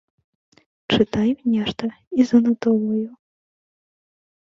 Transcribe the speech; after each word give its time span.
Чытаю 0.97 1.35
нешта 1.57 1.85
і 2.19 2.29
занатоўваю. 2.33 3.07